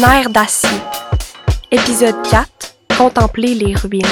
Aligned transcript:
Nerfs 0.00 0.30
d'acier. 0.30 0.70
Épisode 1.72 2.14
4. 2.30 2.48
Contempler 2.96 3.54
les 3.54 3.74
ruines. 3.74 4.04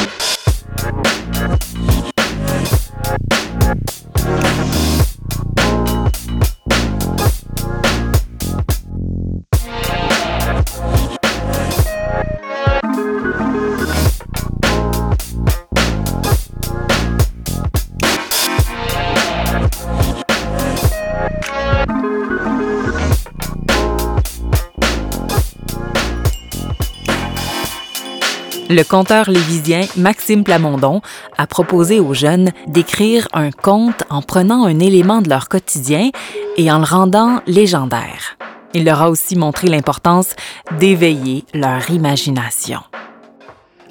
Le 28.68 28.82
conteur 28.82 29.30
lévisien 29.30 29.82
Maxime 29.96 30.42
Plamondon 30.42 31.00
a 31.38 31.46
proposé 31.46 32.00
aux 32.00 32.14
jeunes 32.14 32.50
d'écrire 32.66 33.28
un 33.32 33.52
conte 33.52 34.02
en 34.10 34.22
prenant 34.22 34.64
un 34.64 34.80
élément 34.80 35.22
de 35.22 35.28
leur 35.28 35.48
quotidien 35.48 36.10
et 36.56 36.72
en 36.72 36.78
le 36.78 36.84
rendant 36.84 37.42
légendaire. 37.46 38.36
Il 38.74 38.84
leur 38.84 39.02
a 39.02 39.10
aussi 39.10 39.36
montré 39.36 39.68
l'importance 39.68 40.34
d'éveiller 40.80 41.44
leur 41.54 41.88
imagination. 41.90 42.80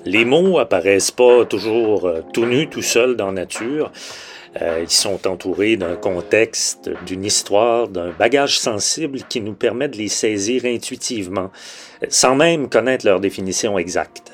Les 0.04 0.26
mots 0.26 0.60
apparaissent 0.60 1.12
pas 1.12 1.46
toujours 1.46 2.06
euh, 2.06 2.22
tout 2.34 2.46
nus, 2.46 2.68
tout 2.68 2.82
seuls 2.82 3.16
dans 3.16 3.32
nature. 3.32 3.94
Euh, 4.62 4.82
ils 4.84 4.92
sont 4.92 5.26
entourés 5.26 5.78
d'un 5.78 5.96
contexte, 5.96 6.90
d'une 7.06 7.24
histoire, 7.24 7.88
d'un 7.88 8.12
bagage 8.12 8.60
sensible 8.60 9.20
qui 9.30 9.40
nous 9.40 9.54
permet 9.54 9.88
de 9.88 9.98
les 9.98 10.10
saisir 10.10 10.66
intuitivement, 10.66 11.50
sans 12.10 12.36
même 12.36 12.68
connaître 12.68 13.06
leur 13.06 13.22
définition 13.22 13.80
exacte. 13.80 14.34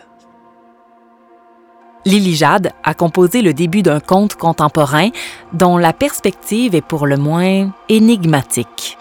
Lily 2.03 2.35
Jade 2.35 2.71
a 2.83 2.93
composé 2.95 3.41
le 3.41 3.53
début 3.53 3.83
d'un 3.83 3.99
conte 3.99 4.35
contemporain 4.35 5.09
dont 5.53 5.77
la 5.77 5.93
perspective 5.93 6.73
est 6.73 6.81
pour 6.81 7.05
le 7.05 7.17
moins 7.17 7.71
énigmatique. 7.89 8.97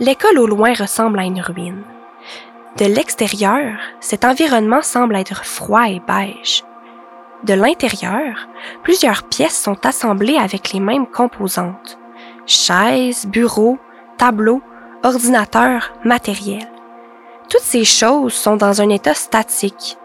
L'école 0.00 0.38
au 0.38 0.46
loin 0.46 0.74
ressemble 0.74 1.18
à 1.18 1.24
une 1.24 1.40
ruine. 1.40 1.82
De 2.76 2.84
l'extérieur, 2.84 3.78
cet 4.00 4.24
environnement 4.24 4.82
semble 4.82 5.16
être 5.16 5.44
froid 5.44 5.88
et 5.88 6.00
beige. 6.06 6.62
De 7.44 7.54
l'intérieur, 7.54 8.48
plusieurs 8.82 9.22
pièces 9.22 9.58
sont 9.58 9.86
assemblées 9.86 10.36
avec 10.36 10.72
les 10.72 10.80
mêmes 10.80 11.06
composantes. 11.06 11.98
Chaises, 12.46 13.26
bureaux, 13.26 13.78
tableaux, 14.18 14.60
ordinateurs, 15.02 15.92
matériel. 16.04 16.68
Toutes 17.48 17.62
ces 17.62 17.84
choses 17.84 18.34
sont 18.34 18.56
dans 18.56 18.82
un 18.82 18.90
état 18.90 19.14
statique, 19.14 19.96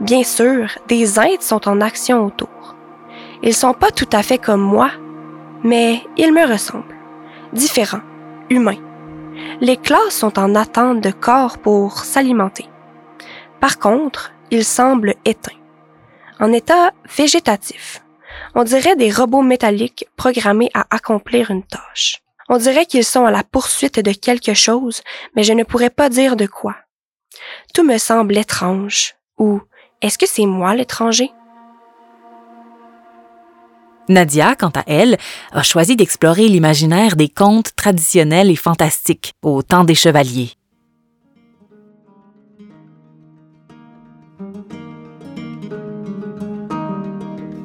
Bien 0.00 0.24
sûr, 0.24 0.68
des 0.88 1.18
êtres 1.18 1.42
sont 1.42 1.68
en 1.68 1.80
action 1.80 2.26
autour. 2.26 2.76
Ils 3.42 3.54
sont 3.54 3.72
pas 3.72 3.90
tout 3.90 4.08
à 4.12 4.22
fait 4.22 4.38
comme 4.38 4.60
moi, 4.60 4.90
mais 5.64 6.02
ils 6.18 6.32
me 6.32 6.46
ressemblent. 6.46 6.96
Différents, 7.52 8.02
humains. 8.50 8.82
Les 9.60 9.76
classes 9.76 10.16
sont 10.16 10.38
en 10.38 10.54
attente 10.54 11.00
de 11.00 11.10
corps 11.10 11.58
pour 11.58 12.00
s'alimenter. 12.00 12.68
Par 13.60 13.78
contre, 13.78 14.32
ils 14.50 14.64
semblent 14.64 15.14
éteints, 15.24 15.52
en 16.40 16.52
état 16.52 16.92
végétatif. 17.16 18.02
On 18.54 18.64
dirait 18.64 18.96
des 18.96 19.10
robots 19.10 19.42
métalliques 19.42 20.06
programmés 20.16 20.70
à 20.74 20.86
accomplir 20.90 21.50
une 21.50 21.62
tâche. 21.62 22.22
On 22.48 22.58
dirait 22.58 22.86
qu'ils 22.86 23.04
sont 23.04 23.24
à 23.24 23.30
la 23.30 23.42
poursuite 23.42 23.98
de 23.98 24.12
quelque 24.12 24.54
chose, 24.54 25.02
mais 25.34 25.42
je 25.42 25.54
ne 25.54 25.64
pourrais 25.64 25.90
pas 25.90 26.10
dire 26.10 26.36
de 26.36 26.46
quoi. 26.46 26.76
Tout 27.74 27.82
me 27.82 27.98
semble 27.98 28.36
étrange, 28.36 29.14
ou 29.38 29.60
est-ce 30.02 30.18
que 30.18 30.26
c'est 30.26 30.46
moi 30.46 30.74
l'étranger? 30.74 31.30
Nadia, 34.08 34.54
quant 34.54 34.70
à 34.74 34.84
elle, 34.86 35.16
a 35.52 35.62
choisi 35.62 35.96
d'explorer 35.96 36.48
l'imaginaire 36.48 37.16
des 37.16 37.28
contes 37.28 37.74
traditionnels 37.74 38.50
et 38.50 38.56
fantastiques 38.56 39.34
au 39.42 39.62
temps 39.62 39.84
des 39.84 39.94
chevaliers. 39.96 40.52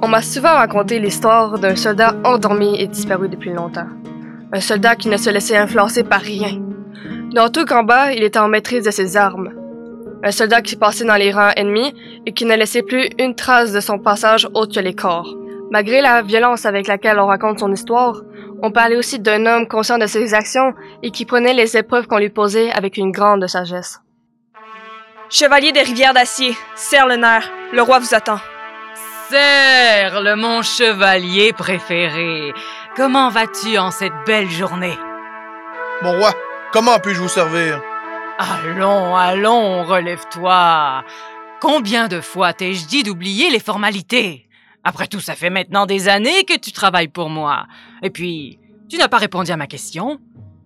On 0.02 0.08
m'a 0.08 0.24
souvent 0.24 0.56
raconté 0.56 1.00
l'histoire 1.00 1.60
d'un 1.60 1.76
soldat 1.76 2.16
endormi 2.24 2.76
et 2.82 2.88
disparu 2.88 3.30
depuis 3.30 3.54
longtemps. 3.54 3.88
Un 4.52 4.60
soldat 4.60 4.96
qui 4.96 5.10
ne 5.10 5.18
se 5.18 5.30
laissait 5.30 5.58
influencer 5.58 6.04
par 6.04 6.22
rien. 6.22 6.60
Dans 7.36 7.50
tout 7.50 7.66
combat, 7.66 8.14
il 8.14 8.24
était 8.24 8.40
en 8.40 8.48
maîtrise 8.48 8.84
de 8.84 8.92
ses 8.92 9.16
armes. 9.16 9.61
Un 10.24 10.32
soldat 10.32 10.62
qui 10.62 10.76
passait 10.76 11.06
dans 11.06 11.16
les 11.16 11.32
rangs 11.32 11.52
ennemis 11.56 11.94
et 12.26 12.34
qui 12.34 12.46
ne 12.46 12.56
laissait 12.56 12.84
plus 12.84 13.10
une 13.18 13.36
trace 13.36 13.74
de 13.74 13.80
son 13.80 13.98
passage 13.98 14.48
autre 14.54 14.76
que 14.76 14.80
les 14.80 14.94
corps. 14.94 15.36
Malgré 15.72 16.02
la 16.02 16.22
violence 16.22 16.66
avec 16.66 16.88
laquelle 16.88 17.20
on 17.20 17.26
raconte 17.26 17.60
son 17.60 17.72
histoire, 17.72 18.22
on 18.62 18.72
parlait 18.72 18.98
aussi 18.98 19.20
d'un 19.20 19.46
homme 19.46 19.68
conscient 19.68 19.98
de 19.98 20.06
ses 20.06 20.34
actions 20.34 20.74
et 21.02 21.12
qui 21.12 21.26
prenait 21.26 21.54
les 21.54 21.76
épreuves 21.76 22.08
qu'on 22.08 22.20
lui 22.20 22.30
posait 22.30 22.72
avec 22.72 22.98
une 22.98 23.12
grande 23.12 23.48
sagesse. 23.48 24.00
Chevalier 25.30 25.72
des 25.72 25.82
rivières 25.82 26.14
d'acier, 26.14 26.56
serre 26.76 27.08
le 27.08 27.16
nerf, 27.16 27.50
le 27.74 27.82
roi 27.82 28.00
vous 28.00 28.14
attend. 28.14 28.40
Serle, 29.30 30.36
mon 30.36 30.62
chevalier 30.62 31.54
préféré, 31.54 32.54
comment 32.98 33.30
vas-tu 33.30 33.78
en 33.78 33.92
cette 33.92 34.14
belle 34.28 34.50
journée? 34.50 34.98
Mon 36.02 36.12
roi, 36.20 36.34
comment 36.74 37.00
puis-je 37.00 37.22
vous 37.22 37.30
servir? 37.30 37.82
Allons, 38.44 39.16
allons, 39.16 39.84
relève-toi. 39.84 41.04
Combien 41.62 42.08
de 42.08 42.22
fois 42.22 42.54
t'ai-je 42.54 42.88
dit 42.88 43.04
d'oublier 43.04 43.52
les 43.52 43.60
formalités? 43.60 44.48
Après 44.84 45.06
tout, 45.06 45.20
ça 45.20 45.36
fait 45.36 45.52
maintenant 45.52 45.86
des 45.86 46.10
années 46.10 46.44
que 46.44 46.58
tu 46.58 46.72
travailles 46.72 47.08
pour 47.08 47.30
moi. 47.30 47.68
Et 48.02 48.10
puis, 48.10 48.60
tu 48.90 48.98
n'as 48.98 49.10
pas 49.10 49.20
répondu 49.20 49.52
à 49.52 49.58
ma 49.58 49.68
question. 49.68 50.18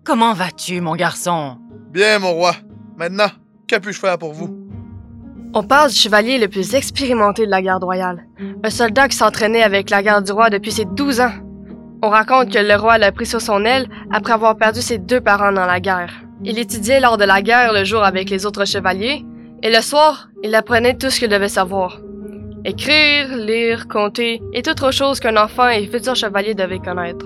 Comment 0.06 0.32
vas-tu, 0.32 0.80
mon 0.80 0.96
garçon? 0.96 1.58
Bien, 1.92 2.20
mon 2.20 2.32
roi. 2.32 2.56
Maintenant, 2.96 3.28
que 3.68 3.76
puis-je 3.76 4.00
faire 4.00 4.18
pour 4.18 4.32
vous? 4.32 4.58
On 5.54 5.64
parle 5.64 5.90
du 5.90 5.98
chevalier 5.98 6.38
le 6.38 6.48
plus 6.48 6.76
expérimenté 6.76 7.46
de 7.46 7.52
la 7.52 7.62
garde 7.62 7.84
royale. 7.84 8.26
Un 8.64 8.70
soldat 8.70 9.10
qui 9.10 9.18
s'entraînait 9.18 9.64
avec 9.64 9.90
la 9.90 10.02
garde 10.02 10.24
du 10.24 10.32
roi 10.32 10.50
depuis 10.50 10.72
ses 10.72 10.86
12 10.86 11.20
ans. 11.20 11.34
On 12.02 12.10
raconte 12.10 12.54
que 12.54 12.60
le 12.60 12.76
roi 12.76 12.98
l'a 13.00 13.12
pris 13.12 13.26
sur 13.26 13.42
son 13.42 13.66
aile 13.66 13.90
après 14.14 14.32
avoir 14.32 14.56
perdu 14.56 14.82
ses 14.82 14.98
deux 14.98 15.20
parents 15.20 15.52
dans 15.52 15.66
la 15.66 15.82
guerre. 15.82 16.25
Il 16.44 16.60
étudiait 16.60 17.00
lors 17.00 17.18
de 17.18 17.24
la 17.24 17.42
guerre 17.42 17.74
le 17.74 17.84
jour 17.86 18.04
avec 18.04 18.30
les 18.30 18.46
autres 18.46 18.66
chevaliers, 18.66 19.26
et 19.64 19.70
le 19.74 19.82
soir, 19.82 20.30
il 20.44 20.54
apprenait 20.54 20.98
tout 20.98 21.10
ce 21.10 21.20
qu'il 21.20 21.30
devait 21.30 21.48
savoir. 21.48 22.02
Écrire, 22.66 23.36
lire, 23.38 23.88
compter 23.88 24.42
est 24.54 24.68
autre 24.68 24.92
chose 24.92 25.20
qu'un 25.20 25.38
enfant 25.38 25.70
et 25.70 25.88
futur 25.88 26.16
chevalier 26.16 26.54
devait 26.54 26.80
connaître. 26.80 27.26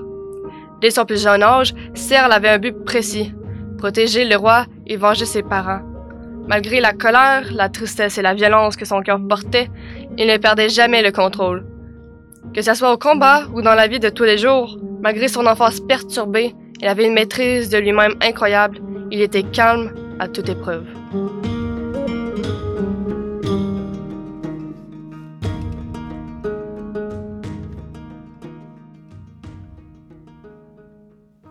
Dès 0.81 0.91
son 0.91 1.05
plus 1.05 1.23
jeune 1.23 1.43
âge, 1.43 1.73
Serle 1.93 2.31
avait 2.31 2.49
un 2.49 2.59
but 2.59 2.83
précis, 2.85 3.33
protéger 3.77 4.25
le 4.25 4.35
roi 4.35 4.65
et 4.85 4.95
venger 4.95 5.25
ses 5.25 5.43
parents. 5.43 5.81
Malgré 6.47 6.79
la 6.79 6.93
colère, 6.93 7.51
la 7.53 7.69
tristesse 7.69 8.17
et 8.17 8.21
la 8.21 8.33
violence 8.33 8.75
que 8.75 8.85
son 8.85 9.01
cœur 9.01 9.19
portait, 9.27 9.69
il 10.17 10.27
ne 10.27 10.37
perdait 10.37 10.69
jamais 10.69 11.01
le 11.01 11.11
contrôle. 11.11 11.65
Que 12.53 12.61
ce 12.61 12.73
soit 12.73 12.93
au 12.93 12.97
combat 12.97 13.43
ou 13.53 13.61
dans 13.61 13.75
la 13.75 13.87
vie 13.87 13.99
de 13.99 14.09
tous 14.09 14.23
les 14.23 14.37
jours, 14.37 14.77
malgré 15.01 15.27
son 15.27 15.45
enfance 15.45 15.79
perturbée, 15.79 16.55
il 16.81 16.87
avait 16.87 17.05
une 17.05 17.13
maîtrise 17.13 17.69
de 17.69 17.77
lui-même 17.77 18.15
incroyable 18.21 18.79
il 19.11 19.21
était 19.21 19.43
calme 19.43 19.93
à 20.19 20.27
toute 20.27 20.49
épreuve. 20.49 20.85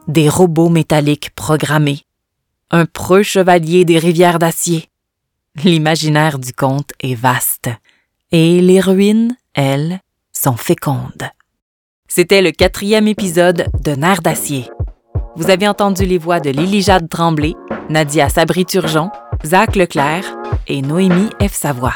Des 0.07 0.29
robots 0.29 0.71
métalliques 0.71 1.31
programmés. 1.35 2.03
Un 2.71 2.87
preux 2.87 3.23
chevalier 3.23 3.85
des 3.85 3.99
rivières 3.99 4.39
d'acier. 4.39 4.89
L'imaginaire 5.65 6.39
du 6.39 6.53
conte 6.53 6.93
est 7.01 7.15
vaste. 7.15 7.69
Et 8.31 8.61
les 8.61 8.81
ruines, 8.81 9.37
elles, 9.55 10.01
sont 10.33 10.57
fécondes. 10.57 11.29
C'était 12.09 12.43
le 12.43 12.53
quatrième 12.53 13.09
épisode 13.09 13.67
de 13.83 13.93
Nerfs 13.93 14.23
d'acier. 14.23 14.71
Vous 15.39 15.51
avez 15.51 15.69
entendu 15.69 16.05
les 16.05 16.19
voix 16.19 16.41
de 16.41 16.51
Lily 16.51 16.83
Jade 16.83 17.09
Tremblay, 17.09 17.55
Nadia 17.89 18.29
Sabri-Turgeon, 18.29 19.09
Zach 19.45 19.77
Leclerc 19.77 20.25
et 20.67 20.83
Noémie 20.83 21.31
F. 21.41 21.53
Savoie. 21.53 21.93